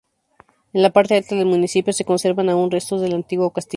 En 0.73 0.81
la 0.81 0.89
parte 0.89 1.15
alta 1.15 1.35
del 1.35 1.45
municipio 1.45 1.93
se 1.93 2.05
conservan 2.05 2.49
aún 2.49 2.71
restos 2.71 3.01
del 3.01 3.13
antiguo 3.13 3.51
castillo. 3.51 3.69